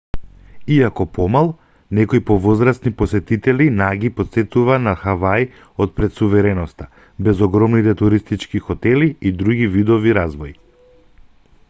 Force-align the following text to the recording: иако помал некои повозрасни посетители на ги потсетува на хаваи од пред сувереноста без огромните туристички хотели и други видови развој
иако 0.75 1.05
помал 1.15 1.49
некои 1.99 2.21
повозрасни 2.29 2.93
посетители 3.01 3.67
на 3.81 3.89
ги 4.03 4.09
потсетува 4.21 4.77
на 4.85 4.93
хаваи 5.01 5.45
од 5.87 5.93
пред 5.99 6.17
сувереноста 6.21 6.87
без 7.27 7.43
огромните 7.49 7.95
туристички 8.03 8.63
хотели 8.71 9.11
и 9.31 9.35
други 9.43 9.69
видови 9.77 10.17
развој 10.21 10.55